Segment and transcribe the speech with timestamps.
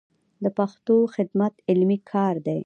[0.43, 2.59] د پښتو خدمت علمي کار دی.